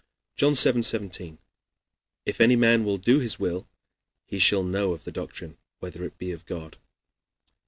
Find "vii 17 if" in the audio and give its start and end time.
0.55-2.41